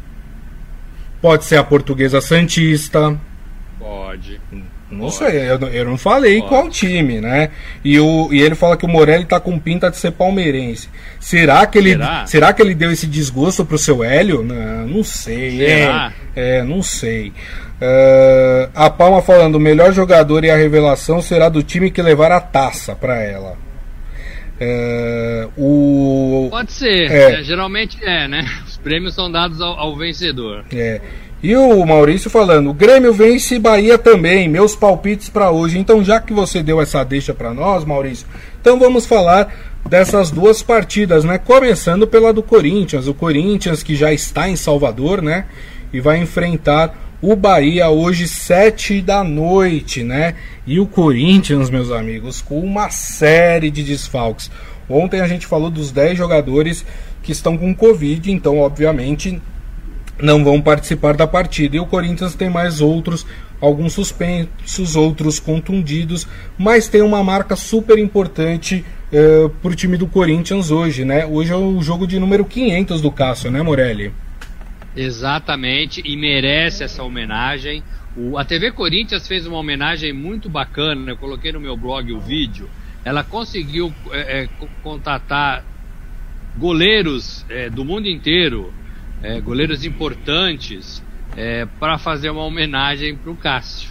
[1.20, 3.18] pode ser a Portuguesa Santista.
[3.78, 4.40] Pode.
[4.96, 7.50] Não sei, eu, eu não falei qual time, né?
[7.84, 10.88] E, o, e ele fala que o Morelli tá com pinta de ser palmeirense.
[11.20, 12.26] Será que ele, será?
[12.26, 14.42] será que ele deu esse desgosto pro seu Hélio?
[14.42, 15.64] Não, não sei.
[15.64, 17.32] É, é não sei.
[17.76, 22.32] Uh, a Palma falando, o melhor jogador e a revelação será do time que levar
[22.32, 23.56] a taça para ela.
[24.58, 26.48] Uh, o...
[26.50, 27.40] Pode ser, é.
[27.40, 28.46] É, geralmente é, né?
[28.66, 30.64] Os prêmios são dados ao, ao vencedor.
[30.72, 31.00] É.
[31.42, 35.78] E o Maurício falando: o Grêmio vence Bahia também, meus palpites para hoje.
[35.78, 38.26] Então, já que você deu essa deixa para nós, Maurício,
[38.60, 39.52] então vamos falar
[39.88, 41.38] dessas duas partidas, né?
[41.38, 45.46] Começando pela do Corinthians, o Corinthians que já está em Salvador, né?
[45.92, 50.34] E vai enfrentar o Bahia hoje sete da noite, né?
[50.66, 54.50] E o Corinthians, meus amigos, com uma série de desfalques.
[54.88, 56.84] Ontem a gente falou dos 10 jogadores
[57.22, 59.40] que estão com Covid, então obviamente
[60.20, 61.76] não vão participar da partida.
[61.76, 63.26] E o Corinthians tem mais outros,
[63.60, 66.26] alguns suspensos, outros contundidos,
[66.58, 71.26] mas tem uma marca super importante uh, para o time do Corinthians hoje, né?
[71.26, 74.12] Hoje é o jogo de número 500 do Cássio, né, Morelli?
[74.96, 77.82] Exatamente, e merece essa homenagem.
[78.16, 82.20] O, a TV Corinthians fez uma homenagem muito bacana, eu coloquei no meu blog o
[82.20, 82.68] vídeo.
[83.04, 84.48] Ela conseguiu é,
[84.82, 85.62] contatar
[86.56, 88.72] goleiros é, do mundo inteiro,
[89.22, 91.02] é, goleiros importantes
[91.36, 93.90] é, para fazer uma homenagem para o Cássio.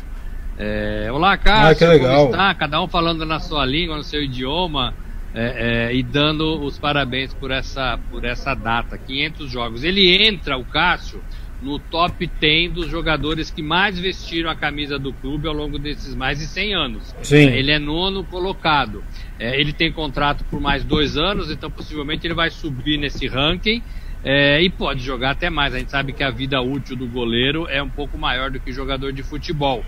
[0.58, 2.16] É, Olá, Cássio, ah, que legal.
[2.16, 2.54] como está?
[2.54, 4.94] Cada um falando na sua língua, no seu idioma
[5.34, 9.84] é, é, e dando os parabéns por essa, por essa data, 500 jogos.
[9.84, 11.22] Ele entra, o Cássio,
[11.62, 16.16] no top 10 dos jogadores que mais vestiram a camisa do clube ao longo desses
[16.16, 17.16] mais de 100 anos.
[17.22, 17.48] Sim.
[17.50, 19.04] Ele é nono colocado.
[19.38, 23.82] É, ele tem contrato por mais dois anos, então possivelmente ele vai subir nesse ranking.
[24.28, 25.76] É, e pode jogar até mais.
[25.76, 28.72] A gente sabe que a vida útil do goleiro é um pouco maior do que
[28.72, 29.84] jogador de futebol.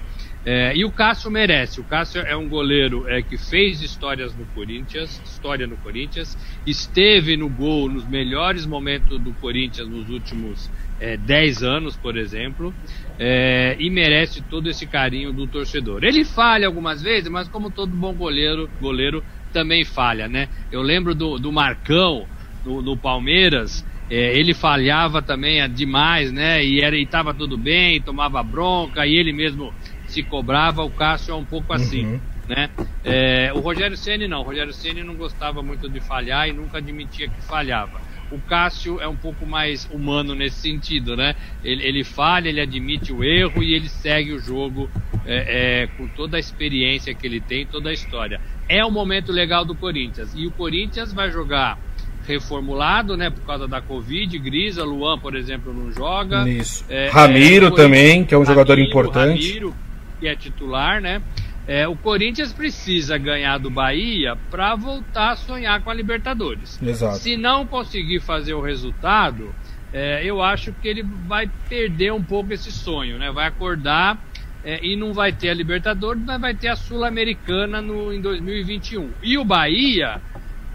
[0.46, 1.82] É, e o Cássio merece.
[1.82, 7.36] O Cássio é um goleiro é, que fez histórias no Corinthians, história no Corinthians, esteve
[7.36, 10.70] no gol nos melhores momentos do Corinthians nos últimos
[11.00, 12.74] é, 10 anos, por exemplo,
[13.20, 16.04] é, e merece todo esse carinho do torcedor.
[16.04, 20.48] Ele falha algumas vezes, mas como todo bom goleiro, goleiro também falha, né?
[20.72, 22.28] Eu lembro do, do Marcão
[22.64, 26.64] no, no Palmeiras, é, ele falhava também demais, né?
[26.64, 29.74] E era, estava tudo bem, tomava bronca, e ele mesmo
[30.08, 30.84] se cobrava.
[30.84, 32.20] O Cássio é um pouco assim, uhum.
[32.48, 32.70] né?
[33.04, 34.42] É, o Rogério Ceni não.
[34.42, 38.00] O Rogério Ceni não gostava muito de falhar e nunca admitia que falhava.
[38.32, 41.36] O Cássio é um pouco mais humano nesse sentido, né?
[41.64, 44.90] Ele, ele falha, ele admite o erro e ele segue o jogo
[45.26, 48.40] é, é, com toda a experiência que ele tem, toda a história.
[48.68, 50.34] É um momento legal do Corinthians.
[50.36, 51.80] E o Corinthians vai jogar
[52.28, 54.38] reformulado, né, por causa da Covid.
[54.38, 56.48] Grisa, Luan, por exemplo, não joga.
[56.48, 56.86] Isso.
[56.90, 59.48] É, Ramiro é, também, que é um Ramiro, jogador importante.
[59.48, 59.76] Ramiro,
[60.20, 61.22] que é titular, né?
[61.68, 66.82] É, o Corinthians precisa ganhar do Bahia para voltar a sonhar com a Libertadores.
[66.82, 67.18] Exato.
[67.18, 69.54] Se não conseguir fazer o resultado,
[69.92, 73.32] é, eu acho que ele vai perder um pouco esse sonho, né?
[73.32, 74.18] Vai acordar
[74.64, 77.82] é, e não vai ter a Libertadores, mas vai ter a Sul-Americana
[78.14, 79.12] em 2021.
[79.22, 80.22] E o Bahia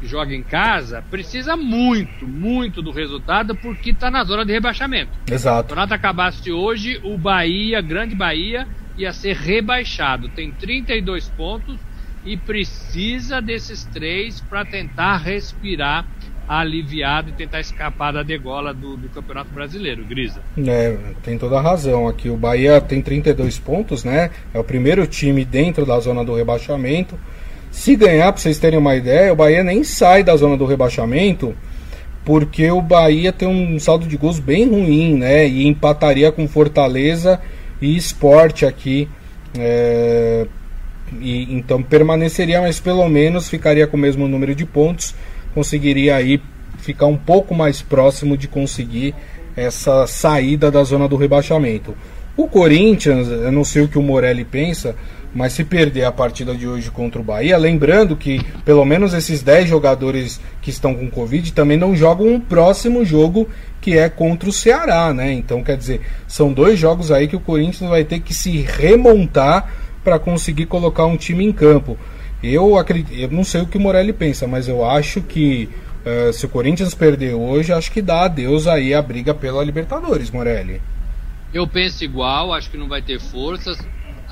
[0.07, 5.13] joga em casa, precisa muito, muito do resultado porque está na zona de rebaixamento.
[5.31, 5.61] Exato.
[5.61, 10.29] O campeonato acabasse hoje, o Bahia, Grande Bahia, ia ser rebaixado.
[10.29, 11.79] Tem 32 pontos
[12.25, 16.07] e precisa desses três para tentar respirar
[16.49, 20.41] aliviado e tentar escapar da degola do, do, Campeonato Brasileiro, Grisa.
[20.59, 22.29] É, tem toda a razão aqui.
[22.29, 24.31] O Bahia tem 32 pontos, né?
[24.53, 27.19] É o primeiro time dentro da zona do rebaixamento.
[27.73, 31.53] Se ganhar, para vocês terem uma ideia, o Bahia nem sai da zona do rebaixamento,
[32.25, 35.49] porque o Bahia tem um saldo de gols bem ruim, né?
[35.49, 37.41] E empataria com Fortaleza
[37.81, 39.09] e Esporte aqui.
[39.59, 40.47] É...
[41.21, 45.15] E, então permaneceria, mas pelo menos ficaria com o mesmo número de pontos
[45.55, 46.41] conseguiria aí
[46.79, 49.15] ficar um pouco mais próximo de conseguir
[49.57, 51.95] essa saída da zona do rebaixamento.
[52.37, 54.97] O Corinthians, eu não sei o que o Morelli pensa,
[55.35, 59.43] mas se perder a partida de hoje contra o Bahia, lembrando que pelo menos esses
[59.43, 63.49] 10 jogadores que estão com Covid também não jogam o próximo jogo
[63.81, 65.33] que é contra o Ceará, né?
[65.33, 69.69] Então, quer dizer, são dois jogos aí que o Corinthians vai ter que se remontar
[70.05, 71.99] para conseguir colocar um time em campo.
[72.43, 75.69] Eu acredito, eu não sei o que o Morelli pensa, mas eu acho que
[76.05, 80.31] uh, se o Corinthians perder hoje, acho que dá adeus aí a briga pela Libertadores,
[80.31, 80.81] Morelli.
[81.53, 83.79] Eu penso igual, acho que não vai ter forças,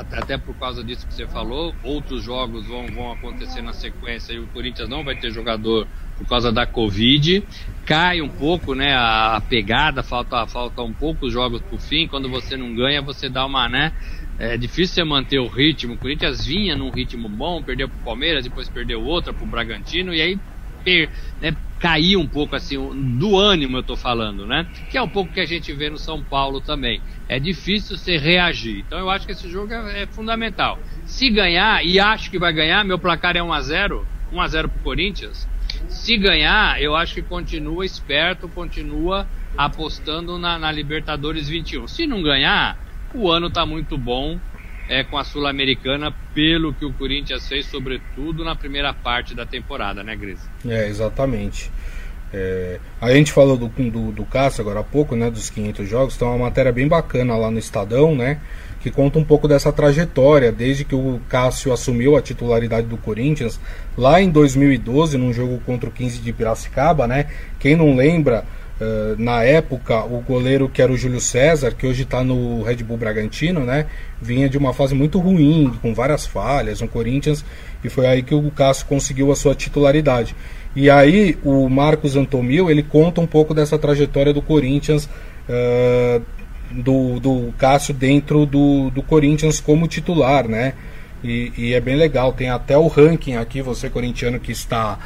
[0.00, 1.74] até por causa disso que você falou.
[1.82, 5.86] Outros jogos vão, vão acontecer na sequência e o Corinthians não vai ter jogador
[6.18, 7.42] por causa da Covid.
[7.86, 12.06] Cai um pouco né, a, pegada, falta, falta um pouco os jogos pro fim.
[12.06, 13.92] Quando você não ganha, você dá uma, né?
[14.38, 15.94] É difícil você manter o ritmo.
[15.94, 20.20] O Corinthians vinha num ritmo bom, perdeu pro Palmeiras, depois perdeu outra pro Bragantino, e
[20.20, 20.38] aí
[20.84, 22.76] per, né, caiu um pouco assim,
[23.18, 24.66] do ânimo eu tô falando, né?
[24.90, 27.00] Que é um pouco que a gente vê no São Paulo também.
[27.28, 28.84] É difícil você reagir.
[28.86, 30.78] Então eu acho que esse jogo é, é fundamental.
[31.06, 35.48] Se ganhar, e acho que vai ganhar, meu placar é 1x0, 1x0 pro Corinthians.
[35.88, 41.88] Se ganhar, eu acho que continua esperto, continua apostando na, na Libertadores 21.
[41.88, 42.78] Se não ganhar,
[43.14, 44.38] o ano está muito bom
[44.90, 50.02] é, com a Sul-Americana, pelo que o Corinthians fez, sobretudo na primeira parte da temporada,
[50.02, 50.40] né, Gris?
[50.68, 51.70] É, exatamente.
[52.34, 56.16] É, a gente falou do, do, do Cássio agora há pouco, né, dos 500 jogos,
[56.16, 58.40] tem uma matéria bem bacana lá no Estadão, né,
[58.80, 63.60] que conta um pouco dessa trajetória, desde que o Cássio assumiu a titularidade do Corinthians,
[63.96, 67.26] lá em 2012, num jogo contra o 15 de Piracicaba, né,
[67.60, 68.44] quem não lembra,
[68.80, 72.76] Uh, na época, o goleiro que era o Júlio César, que hoje está no Red
[72.76, 73.84] Bull Bragantino, né?
[74.22, 77.44] Vinha de uma fase muito ruim, com várias falhas no Corinthians,
[77.84, 80.34] e foi aí que o Cássio conseguiu a sua titularidade.
[80.74, 86.22] E aí o Marcos Antomil, ele conta um pouco dessa trajetória do Corinthians, uh,
[86.70, 90.72] do, do Cássio dentro do, do Corinthians como titular, né?
[91.22, 94.98] E, e é bem legal, tem até o ranking aqui, você corintiano que está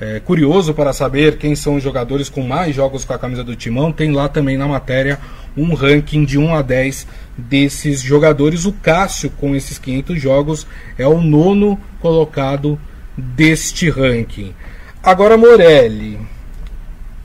[0.00, 3.54] é, curioso para saber quem são os jogadores com mais jogos com a camisa do
[3.54, 5.18] Timão, tem lá também na matéria
[5.56, 8.64] um ranking de 1 a 10 desses jogadores.
[8.64, 10.66] O Cássio, com esses 500 jogos,
[10.98, 12.78] é o nono colocado
[13.16, 14.54] deste ranking.
[15.02, 16.18] Agora, Morelli,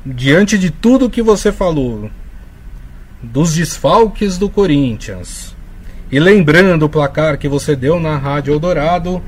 [0.05, 2.09] diante de tudo que você falou,
[3.21, 5.55] dos desfalques do Corinthians,
[6.11, 9.21] e lembrando o placar que você deu na Rádio Eldorado,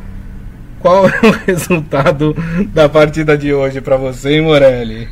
[0.79, 2.35] qual é o resultado
[2.73, 5.07] da partida de hoje para você, hein, Morelli?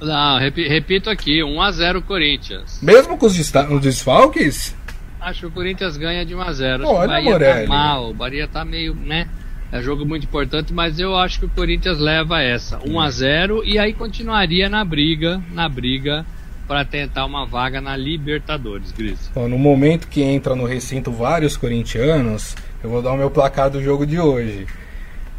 [0.00, 2.80] Não, rep repito aqui, 1x0 Corinthians.
[2.82, 4.74] Mesmo com os, os desfalques?
[5.20, 6.84] Acho que o Corinthians ganha de 1x0.
[6.84, 7.66] Olha, o Bahia tá Morelli.
[7.66, 9.28] tá mal, o Bahia tá meio, né?
[9.72, 13.64] É jogo muito importante, mas eu acho que o Corinthians leva essa, 1 a 0
[13.64, 16.24] e aí continuaria na briga, na briga
[16.68, 19.30] para tentar uma vaga na Libertadores, Gris.
[19.34, 23.82] No momento que entra no recinto vários corintianos, eu vou dar o meu placar do
[23.82, 24.66] jogo de hoje.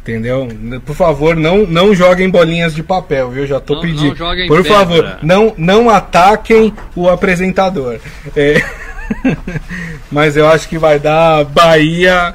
[0.06, 0.46] Entendeu?
[0.84, 3.44] Por favor, não, não joguem bolinhas de papel, viu?
[3.44, 4.16] Já tô não, pedindo.
[4.16, 4.78] Não Por pedra.
[4.78, 7.98] favor, não, não ataquem o apresentador.
[8.36, 8.62] É...
[10.08, 12.32] Mas eu acho que vai dar Bahia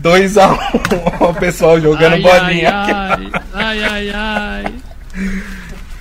[0.00, 2.72] 2x1 um, o pessoal jogando ai, bolinha.
[2.72, 4.74] Ai, ai, ai, ai.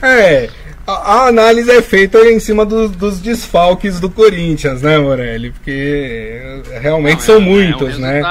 [0.02, 0.61] É
[0.94, 5.52] a, análise é feita em cima do, dos desfalques do Corinthians, né, Morelli?
[5.52, 8.22] Porque realmente Não, são é, muitos, é um né?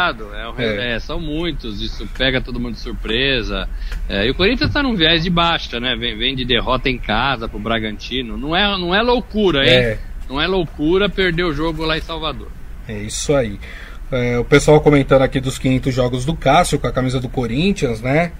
[0.58, 0.92] É, é.
[0.92, 3.68] é, são muitos, isso pega todo mundo de surpresa.
[4.08, 5.96] É, e o Corinthians está num viés de baixa, né?
[5.96, 8.36] Vem, vem, de derrota em casa pro Bragantino.
[8.36, 9.74] Não é, não é loucura, hein?
[9.74, 9.98] É.
[10.28, 12.48] Não é loucura perder o jogo lá em Salvador.
[12.86, 13.58] É isso aí.
[14.38, 18.32] o pessoal comentando aqui dos 500 jogos do Cássio com a camisa do Corinthians, né?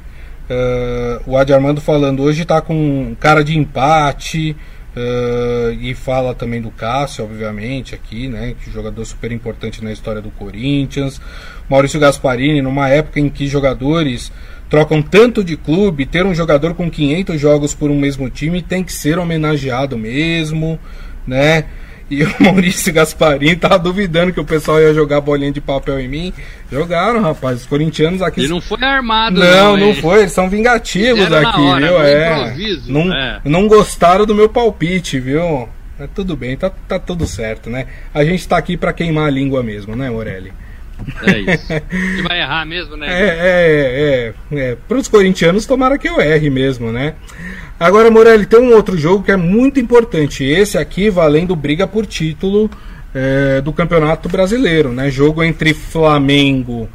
[0.51, 4.57] Uh, o Adi Armando falando hoje está com cara de empate
[4.97, 8.57] uh, e fala também do Cássio, obviamente, aqui, né?
[8.61, 11.21] Que jogador super importante na história do Corinthians.
[11.69, 14.33] Maurício Gasparini, numa época em que jogadores
[14.69, 18.83] trocam tanto de clube, ter um jogador com 500 jogos por um mesmo time tem
[18.83, 20.81] que ser homenageado mesmo,
[21.25, 21.67] né?
[22.11, 26.09] E o Maurício Gasparim tava duvidando que o pessoal ia jogar bolinha de papel em
[26.09, 26.33] mim.
[26.71, 27.61] Jogaram, rapaz.
[27.61, 28.41] Os corintianos aqui.
[28.41, 29.77] Ele não foi armado, não.
[29.77, 30.21] Não, não foi.
[30.21, 32.03] Eles são vingativos aqui, hora, viu?
[32.03, 32.57] É.
[32.89, 33.41] Não, é.
[33.45, 35.69] não gostaram do meu palpite, viu?
[36.01, 37.87] É, tudo bem, tá, tá tudo certo, né?
[38.13, 40.51] A gente tá aqui para queimar a língua mesmo, né, Morelli?
[41.23, 41.67] É isso.
[42.17, 43.07] Você vai errar mesmo, né?
[43.09, 44.59] É, é, é.
[44.59, 44.77] é.
[44.89, 47.15] Para os corintianos, tomara que eu erre mesmo, né?
[47.81, 50.45] Agora, Morelli, tem um outro jogo que é muito importante.
[50.45, 52.71] Esse aqui valendo briga por título
[53.15, 55.11] é, do Campeonato Brasileiro, né?
[55.11, 56.87] Jogo entre Flamengo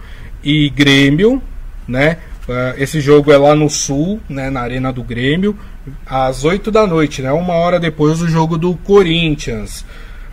[0.43, 1.41] e Grêmio,
[1.87, 2.19] né?
[2.47, 5.57] É, esse jogo é lá no Sul, né, na Arena do Grêmio,
[6.05, 7.31] às 8 da noite, né?
[7.31, 9.83] Uma hora depois do jogo do Corinthians.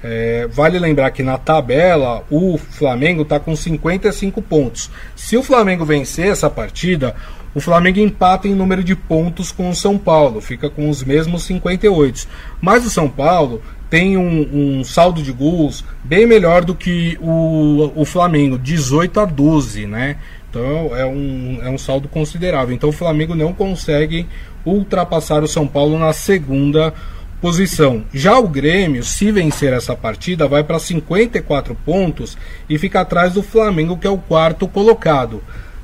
[0.04, 4.90] É, vale lembrar que na tabela o Flamengo está com 55 pontos.
[5.16, 7.16] Se o Flamengo vencer essa partida,
[7.54, 11.44] o Flamengo empata em número de pontos com o São Paulo, fica com os mesmos
[11.44, 12.26] 58.
[12.60, 17.92] Mas o São Paulo tem um, um saldo de gols bem melhor do que o,
[17.94, 20.16] o Flamengo, 18 a 12, né?
[20.48, 22.74] Então é um, é um saldo considerável.
[22.74, 24.26] Então o Flamengo não consegue
[24.64, 26.94] ultrapassar o São Paulo na segunda
[27.40, 28.04] posição.
[28.14, 32.38] Já o Grêmio, se vencer essa partida, vai para 54 pontos
[32.70, 35.42] e fica atrás do Flamengo, que é o quarto colocado.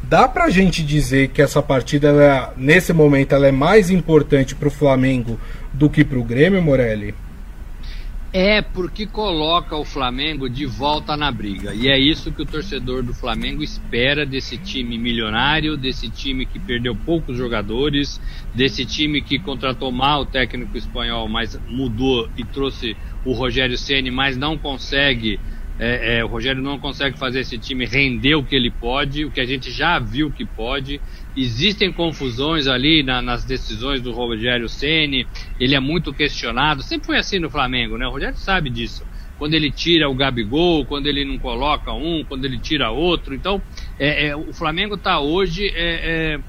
[0.09, 4.69] Dá pra gente dizer que essa partida, ela, nesse momento, ela é mais importante para
[4.69, 5.39] o Flamengo
[5.71, 7.15] do que para o Grêmio, Morelli?
[8.33, 11.75] É porque coloca o Flamengo de volta na briga.
[11.75, 16.59] E é isso que o torcedor do Flamengo espera desse time milionário, desse time que
[16.59, 18.19] perdeu poucos jogadores,
[18.55, 24.11] desse time que contratou mal o técnico espanhol, mas mudou e trouxe o Rogério Ceni,
[24.11, 25.39] mas não consegue
[25.79, 29.31] é, é, o Rogério não consegue fazer esse time render o que ele pode, o
[29.31, 31.01] que a gente já viu que pode.
[31.37, 35.27] Existem confusões ali na, nas decisões do Rogério Ceni.
[35.61, 36.83] Ele é muito questionado.
[36.83, 38.09] Sempre foi assim no Flamengo, né?
[38.09, 39.05] O Rogério sabe disso.
[39.39, 43.33] Quando ele tira o Gabigol, quando ele não coloca um, quando ele tira outro.
[43.33, 43.63] Então,
[44.01, 46.41] é, é o Flamengo está hoje é,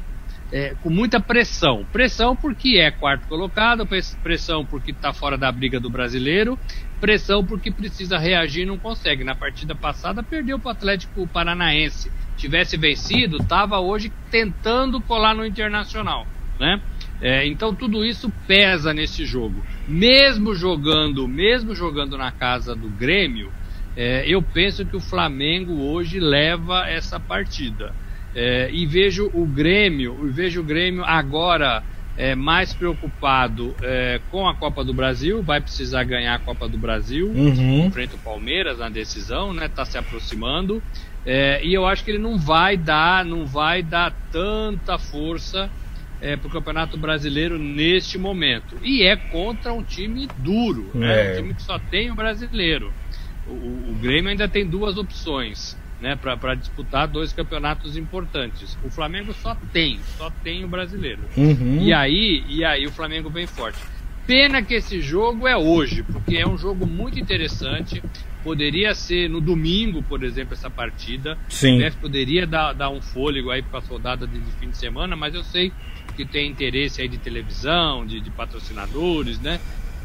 [0.51, 1.85] é, com muita pressão.
[1.91, 3.87] Pressão porque é quarto colocado,
[4.23, 6.57] pressão porque está fora da briga do brasileiro,
[6.99, 9.23] pressão porque precisa reagir e não consegue.
[9.23, 12.11] Na partida passada perdeu para o Atlético Paranaense.
[12.37, 16.27] Tivesse vencido, estava hoje tentando colar no Internacional,
[16.59, 16.81] né?
[17.21, 19.63] É, então tudo isso pesa nesse jogo.
[19.87, 23.51] Mesmo jogando, mesmo jogando na casa do Grêmio,
[23.95, 27.93] é, eu penso que o Flamengo hoje leva essa partida.
[28.33, 31.83] É, e vejo o Grêmio, vejo o Grêmio agora
[32.19, 36.77] é, mais preocupado é, com a Copa do Brasil, vai precisar ganhar a Copa do
[36.77, 37.87] Brasil, uhum.
[37.87, 39.69] enfrenta o Palmeiras na decisão, né?
[39.69, 40.83] Tá se aproximando.
[41.25, 45.69] É, e eu acho que ele não vai dar, não vai dar tanta força
[46.21, 48.75] é, para o Campeonato Brasileiro neste momento.
[48.83, 51.27] E é contra um time duro, né?
[51.27, 51.31] É.
[51.31, 52.91] um time que só tem o brasileiro.
[53.47, 58.77] O, o Grêmio ainda tem duas opções né, para disputar dois campeonatos importantes.
[58.83, 61.21] O Flamengo só tem, só tem o brasileiro.
[61.35, 61.79] Uhum.
[61.81, 63.79] E aí, e aí o Flamengo vem forte.
[64.25, 68.01] Pena que esse jogo é hoje, porque é um jogo muito interessante.
[68.43, 71.37] Poderia ser no domingo, por exemplo, essa partida.
[71.49, 71.79] Sim.
[71.79, 75.15] Né, poderia dar, dar um fôlego aí para a soldada de, de fim de semana,
[75.15, 75.73] mas eu sei
[76.15, 79.59] que tem interesse aí de televisão, de, de patrocinadores, né?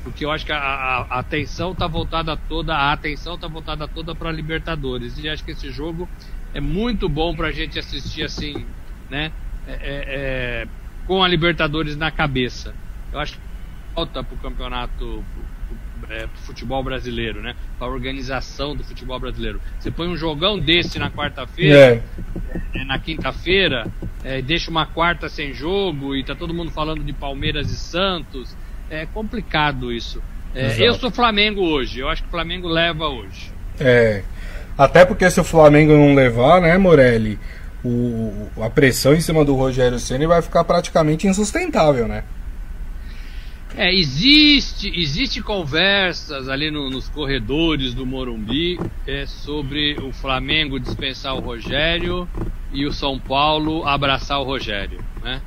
[0.05, 3.88] Porque eu acho que a, a, a atenção está voltada toda, a atenção tá voltada
[3.88, 6.07] toda para Libertadores e acho que esse jogo
[6.53, 8.67] é muito bom para a gente assistir assim,
[9.11, 9.33] né?
[9.67, 10.69] É, é, é,
[11.07, 12.75] com a Libertadores na cabeça.
[13.11, 13.40] Eu acho que
[13.95, 15.25] falta para o campeonato
[16.11, 17.57] é, futebol brasileiro, né?
[17.79, 19.59] Para a organização do futebol brasileiro.
[19.81, 22.05] Você põe um jogão desse na quarta-feira,
[22.75, 22.81] é.
[22.81, 23.90] é na quinta-feira,
[24.23, 28.55] é, deixa uma quarta sem jogo e tá todo mundo falando de Palmeiras e Santos
[28.90, 30.23] é complicado isso.
[30.55, 33.53] É, eu sou Flamengo hoje, eu acho que o Flamengo leva hoje.
[33.81, 34.23] É.
[34.79, 37.38] Até porque se o Flamengo não levar, né, Morelli,
[37.85, 42.25] o, a pressão em cima do Rogério Ceni vai ficar praticamente insustentável, né?
[43.77, 51.35] É, existe, existe conversas ali no, nos corredores do Morumbi é, sobre o Flamengo dispensar
[51.35, 52.29] o Rogério
[52.73, 55.42] e o São Paulo abraçar o Rogério, né?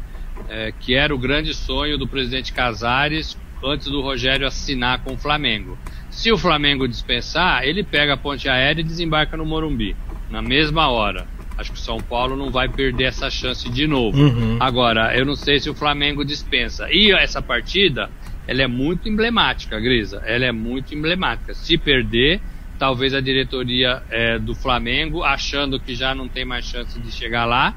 [0.49, 5.17] É, que era o grande sonho do presidente Casares antes do Rogério assinar com o
[5.17, 5.77] Flamengo.
[6.09, 9.95] Se o Flamengo dispensar, ele pega a ponte aérea e desembarca no Morumbi,
[10.29, 11.27] na mesma hora.
[11.57, 14.17] Acho que o São Paulo não vai perder essa chance de novo.
[14.17, 14.57] Uhum.
[14.59, 16.87] Agora, eu não sei se o Flamengo dispensa.
[16.91, 18.11] E essa partida,
[18.47, 20.21] ela é muito emblemática, Grisa.
[20.25, 21.55] Ela é muito emblemática.
[21.55, 22.39] Se perder,
[22.77, 27.45] talvez a diretoria é, do Flamengo, achando que já não tem mais chance de chegar
[27.45, 27.75] lá,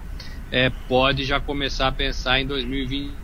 [0.51, 3.21] é, pode já começar a pensar em 2020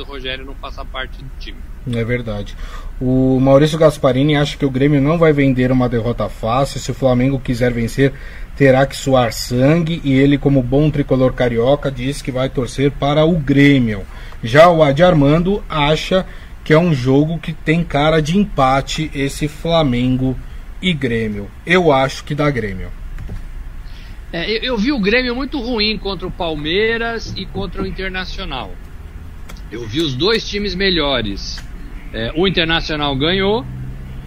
[0.00, 1.58] o Rogério não faça parte do time.
[1.92, 2.56] É verdade.
[3.00, 6.80] O Maurício Gasparini acha que o Grêmio não vai vender uma derrota fácil.
[6.80, 8.12] Se o Flamengo quiser vencer,
[8.56, 10.00] terá que suar sangue.
[10.02, 14.02] E ele, como bom tricolor carioca, diz que vai torcer para o Grêmio.
[14.42, 16.26] Já o Adi Armando acha
[16.64, 20.36] que é um jogo que tem cara de empate esse Flamengo
[20.80, 21.48] e Grêmio.
[21.66, 22.88] Eu acho que dá Grêmio.
[24.34, 28.74] É, eu, eu vi o Grêmio muito ruim contra o Palmeiras e contra o Internacional.
[29.70, 31.64] Eu vi os dois times melhores.
[32.12, 33.64] É, o Internacional ganhou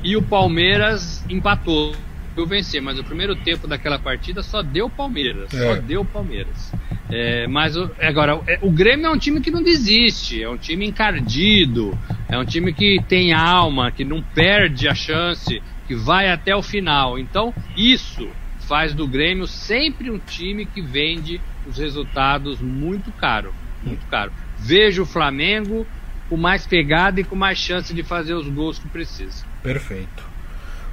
[0.01, 1.93] e o Palmeiras empatou.
[2.37, 5.53] Eu vencer, mas o primeiro tempo daquela partida só deu Palmeiras.
[5.53, 5.75] É.
[5.75, 6.71] Só deu Palmeiras.
[7.11, 10.57] É, mas o, agora, é, o Grêmio é um time que não desiste, é um
[10.57, 11.97] time encardido,
[12.29, 16.61] é um time que tem alma, que não perde a chance, que vai até o
[16.61, 17.19] final.
[17.19, 18.29] Então, isso
[18.67, 23.53] faz do Grêmio sempre um time que vende os resultados muito caro,
[23.83, 24.31] muito caro.
[24.57, 25.87] Vejo o Flamengo
[26.29, 29.45] com mais pegada e com mais chance de fazer os gols que precisa.
[29.63, 30.27] Perfeito.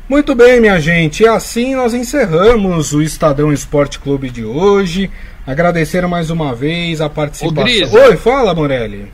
[0.09, 5.11] Muito bem, minha gente, e assim nós encerramos o Estadão Esporte Clube de hoje.
[5.47, 8.01] Agradecer mais uma vez a participação.
[8.03, 9.11] Oi, fala, Morelli.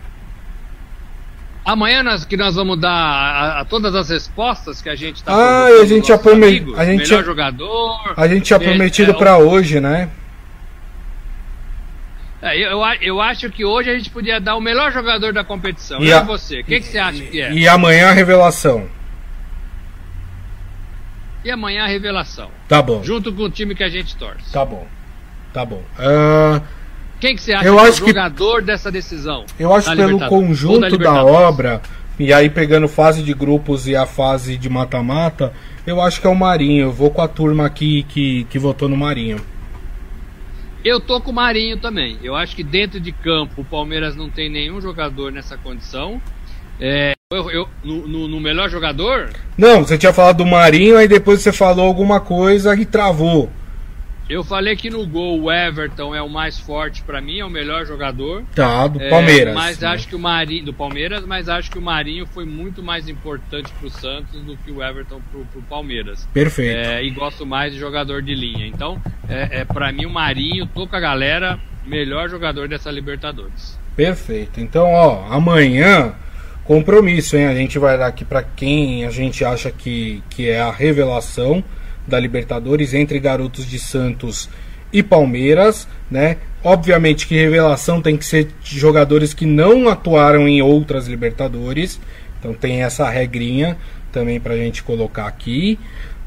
[1.64, 5.32] Amanhã nós, que nós vamos dar a, a todas as respostas que a gente está
[5.32, 6.74] Ah, a gente já prometido.
[6.78, 8.14] A gente melhor jogador.
[8.16, 10.10] A gente tinha prometido é, para hoje, né?
[12.42, 16.00] É, eu, eu acho que hoje a gente podia dar o melhor jogador da competição.
[16.00, 16.60] E, a, você?
[16.60, 17.52] O que, que você acha que é?
[17.52, 18.88] E amanhã a revelação.
[21.44, 22.50] E amanhã a revelação.
[22.66, 23.02] Tá bom.
[23.02, 24.50] Junto com o time que a gente torce.
[24.50, 24.86] Tá bom.
[25.52, 25.82] Tá bom.
[25.98, 26.62] Uh,
[27.20, 29.44] Quem que você acha eu que acho é o jogador que, dessa decisão?
[29.58, 31.82] Eu acho pelo conjunto da, obra,
[32.18, 35.52] e aí pegando fase de grupos e a fase de mata-mata,
[35.86, 36.86] eu acho que é o Marinho.
[36.86, 39.38] Eu vou com a turma aqui que, que votou no Marinho.
[40.82, 42.18] Eu tô com o Marinho também.
[42.22, 46.20] Eu acho que dentro de campo o Palmeiras não tem nenhum jogador nessa condição.
[46.80, 49.28] É, eu, eu no, no, no, melhor jogador?
[49.58, 53.50] Não, você tinha falado do Marinho, aí depois você falou alguma coisa e travou.
[54.30, 57.50] Eu falei que no gol o Everton é o mais forte para mim, é o
[57.50, 58.44] melhor jogador.
[58.54, 59.52] Tá, do é, Palmeiras.
[59.52, 59.88] Mas né?
[59.88, 60.66] acho que o Marinho.
[60.66, 64.70] Do Palmeiras, mas acho que o Marinho foi muito mais importante pro Santos do que
[64.70, 66.28] o Everton pro, pro Palmeiras.
[66.32, 66.76] Perfeito.
[66.76, 68.68] É, e gosto mais de jogador de linha.
[68.68, 73.76] Então, é, é para mim o Marinho, tô com a galera, melhor jogador dessa Libertadores.
[73.96, 74.60] Perfeito.
[74.60, 76.14] Então, ó, amanhã
[76.62, 77.46] compromisso, hein?
[77.46, 81.64] A gente vai dar aqui para quem a gente acha que, que é a revelação
[82.10, 84.50] da Libertadores entre Garotos de Santos
[84.92, 86.36] e Palmeiras, né?
[86.62, 91.98] Obviamente que revelação tem que ser de jogadores que não atuaram em outras Libertadores,
[92.38, 93.78] então tem essa regrinha
[94.12, 95.78] também para a gente colocar aqui.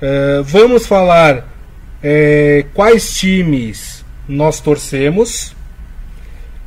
[0.02, 1.48] Uh, vamos falar
[2.02, 5.56] é, quais times nós torcemos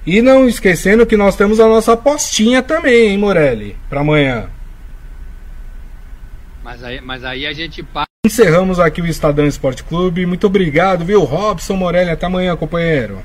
[0.07, 4.49] e não esquecendo que nós temos a nossa apostinha também, hein, Morelli, para amanhã.
[6.62, 7.83] Mas aí, mas aí a gente
[8.27, 10.27] Encerramos aqui o Estadão Esporte Clube.
[10.27, 12.11] Muito obrigado, viu, Robson Morelli.
[12.11, 13.20] Até amanhã, companheiro.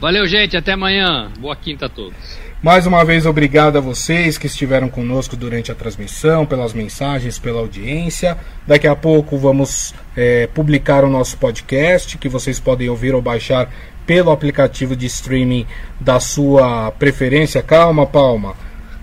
[0.00, 0.56] Valeu, gente.
[0.56, 1.30] Até amanhã.
[1.38, 2.16] Boa quinta a todos.
[2.62, 7.60] Mais uma vez, obrigado a vocês que estiveram conosco durante a transmissão, pelas mensagens, pela
[7.60, 8.38] audiência.
[8.66, 13.68] Daqui a pouco vamos é, publicar o nosso podcast, que vocês podem ouvir ou baixar
[14.06, 15.66] pelo aplicativo de streaming
[16.00, 17.62] da sua preferência.
[17.62, 18.56] Calma, Palma.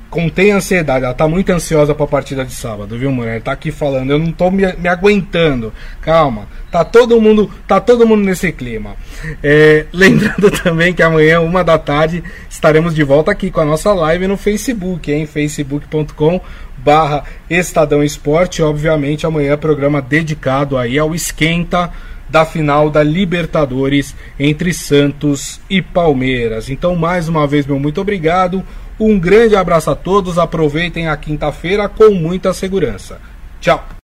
[0.09, 3.41] Contém ansiedade, ela tá muito ansiosa para a partida de sábado, viu, mulher?
[3.41, 5.73] Tá aqui falando, eu não tô me, me aguentando.
[6.01, 8.95] Calma, tá todo mundo, tá todo mundo nesse clima.
[9.43, 13.93] É, lembrando também que amanhã, uma da tarde, estaremos de volta aqui com a nossa
[13.93, 16.39] live no Facebook, em facebook.com
[16.77, 18.61] barra Estadão Esporte.
[18.61, 21.91] Obviamente, amanhã programa dedicado aí ao esquenta
[22.29, 26.69] da final da Libertadores entre Santos e Palmeiras.
[26.69, 28.63] Então, mais uma vez, meu muito obrigado.
[28.99, 30.37] Um grande abraço a todos.
[30.37, 33.19] Aproveitem a quinta-feira com muita segurança.
[33.59, 33.96] Tchau.